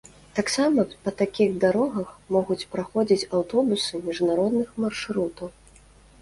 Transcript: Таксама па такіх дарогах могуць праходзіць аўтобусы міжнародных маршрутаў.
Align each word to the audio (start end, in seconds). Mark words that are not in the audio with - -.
Таксама 0.37 0.85
па 1.07 1.11
такіх 1.19 1.51
дарогах 1.63 2.09
могуць 2.37 2.65
праходзіць 2.73 3.29
аўтобусы 3.41 4.01
міжнародных 4.09 4.73
маршрутаў. 4.87 5.47